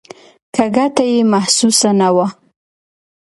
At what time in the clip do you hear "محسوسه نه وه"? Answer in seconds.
1.33-2.27